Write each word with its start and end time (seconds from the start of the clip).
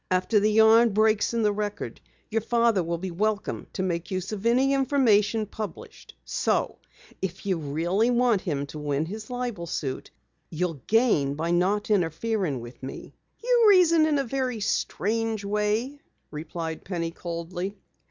After 0.09 0.39
the 0.39 0.51
yarn 0.53 0.93
breaks 0.93 1.31
in 1.31 1.43
the 1.43 1.51
Record, 1.53 2.01
your 2.31 2.41
father 2.41 2.81
will 2.81 2.97
be 2.97 3.11
welcome 3.11 3.67
to 3.73 3.83
make 3.83 4.09
use 4.09 4.31
of 4.31 4.47
any 4.47 4.73
information 4.73 5.45
published. 5.45 6.15
So 6.25 6.79
if 7.21 7.45
you 7.45 7.59
really 7.59 8.09
want 8.09 8.41
him 8.41 8.65
to 8.65 8.79
win 8.79 9.05
his 9.05 9.29
libel 9.29 9.67
suit, 9.67 10.09
you'll 10.49 10.81
gain 10.87 11.35
by 11.35 11.51
not 11.51 11.91
interfering 11.91 12.61
with 12.61 12.81
me." 12.81 13.13
"You 13.43 13.65
reason 13.69 14.07
in 14.07 14.17
a 14.17 14.23
very 14.23 14.59
strange 14.59 15.45
way," 15.45 15.99
replied 16.31 16.83
Penny 16.83 17.11
coldly. 17.11 17.77